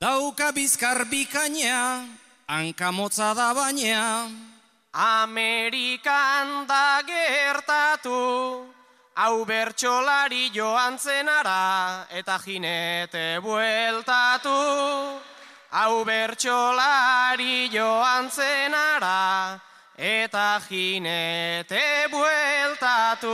Dauka 0.00 0.50
bizkar 0.50 1.06
bikaina, 1.06 2.04
hankamotza 2.48 3.34
da 3.38 3.54
baina, 3.54 4.28
Amerikan 4.92 6.66
da 6.66 7.00
gertatu, 7.06 8.66
hau 9.14 9.44
bertxolari 9.46 10.50
joan 10.50 10.98
zenara, 10.98 12.06
eta 12.10 12.38
jinete 12.44 13.38
bueltatu. 13.40 15.30
Hau 15.72 16.04
bertxolari 16.04 17.70
joan 17.72 18.26
zenara, 18.28 19.56
eta 19.96 20.60
jinete 20.68 21.80
bueltatu. 22.12 23.32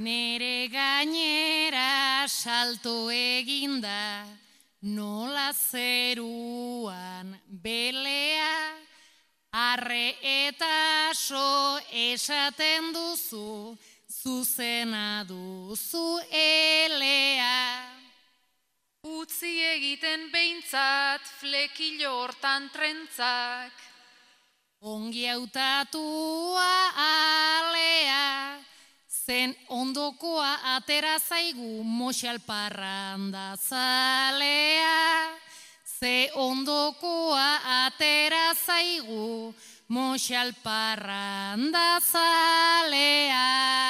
Nere 0.00 0.70
gainera 0.72 2.24
salto 2.26 3.10
eginda, 3.12 4.24
nola 4.80 5.52
zeruan 5.52 7.36
belea, 7.44 8.56
arre 9.52 10.16
eta 10.22 11.12
so 11.12 11.76
esaten 11.92 12.92
duzu, 12.96 13.76
zuzena 14.22 15.24
duzu 15.28 16.18
elea. 16.30 17.86
Utzi 19.06 19.52
egiten 19.74 20.28
behintzat 20.32 21.22
flekilo 21.40 22.10
hortan 22.22 22.68
trentzak. 22.74 23.72
Ongi 24.80 25.24
hautatua 25.26 26.72
alea, 27.04 28.58
zen 29.08 29.54
ondokoa 29.68 30.52
atera 30.76 31.18
zaigu 31.18 31.82
moxal 31.82 32.38
parranda 32.46 33.56
zalea. 33.56 34.98
ze 35.98 36.30
ondokoa 36.34 37.58
atera 37.86 38.54
zaigu, 38.54 39.54
moxal 39.88 40.52
parranda 40.62 41.98
zalea. 42.12 43.87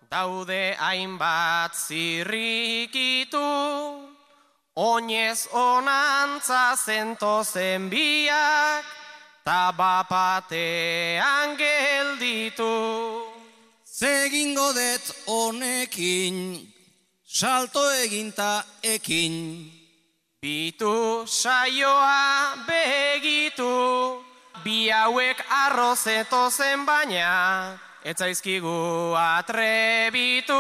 daude 0.10 0.74
hainbat 0.82 1.78
zirrikitu, 1.78 3.38
oinez 4.74 5.46
onantza 5.54 6.74
zentozen 6.74 7.86
biak, 7.86 8.82
tabapatean 9.46 10.58
gelditu. 11.54 12.74
Zegingo 13.86 14.74
det 14.74 15.06
honekin, 15.28 16.66
salto 17.22 17.86
eginta 18.02 18.66
ekin. 18.82 19.70
Bitu 20.42 21.28
saioa 21.30 22.58
begitu, 22.66 24.27
bi 24.68 24.90
hauek 24.92 25.40
arrozeto 25.48 26.50
zen 26.52 26.84
baina, 26.84 27.80
etzaizkigu 28.04 29.16
atrebitu. 29.16 30.60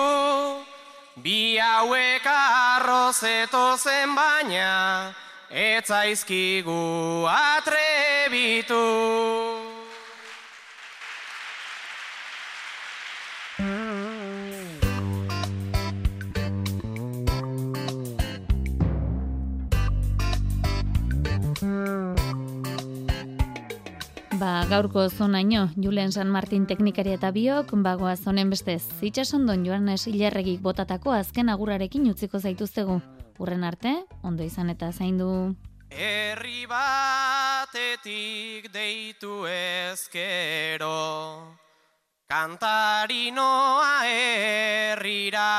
Bi 1.19 1.59
hauek 1.59 2.23
arrozeto 2.23 3.75
zen 3.75 4.15
baina, 4.15 5.11
etzaizkigu 5.51 7.27
atrebitu. 7.27 8.83
Ba, 24.47 24.63
gaurko 24.63 25.09
zonaino, 25.09 25.65
Julen 25.75 26.13
San 26.15 26.29
Martin 26.31 26.63
teknikari 26.69 27.11
eta 27.11 27.33
biok, 27.35 27.73
bagoa 27.83 28.13
zonen 28.15 28.53
bestez, 28.53 28.85
itxasondon 29.03 29.65
Joanes 29.67 30.05
Ilarregik 30.07 30.61
botatako 30.63 31.11
azken 31.11 31.51
agurarekin 31.51 32.07
utziko 32.07 32.39
zaituztegu. 32.39 32.95
Urren 33.43 33.67
arte, 33.67 33.91
ondo 34.23 34.47
izan 34.47 34.71
eta 34.71 34.93
zaindu. 34.93 35.27
Herri 35.91 36.63
batetik 36.71 38.71
deitu 38.71 39.43
ezkero, 39.51 40.95
kantari 42.31 43.33
noa 43.35 44.07
herrira, 44.07 45.51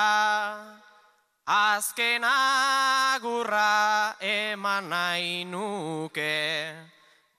azken 1.45 2.25
agurra 2.25 4.17
eman 4.25 4.89
nahi 4.89 5.43
nuke, 5.45 6.88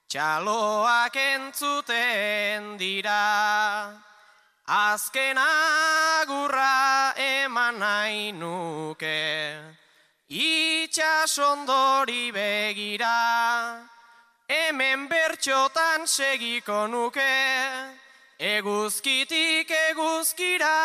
txaloak 0.09 1.15
entzuten 1.15 2.77
dira. 2.77 3.93
Azken 4.65 5.37
agurra 5.37 7.13
eman 7.17 7.79
nahi 7.79 8.31
nuke, 8.31 9.57
itxasondori 10.29 12.31
begira, 12.31 13.81
hemen 14.47 15.07
bertxotan 15.09 16.05
segiko 16.05 16.85
nuke, 16.85 17.33
eguzkitik 18.37 19.71
eguzkira, 19.89 20.77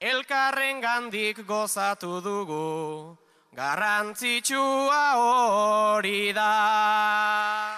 elkarren 0.00 0.82
gandik 0.82 1.46
gozatu 1.46 2.20
dugu, 2.20 3.16
garrantzitsua 3.54 5.14
hori 5.22 6.32
da. 6.34 7.75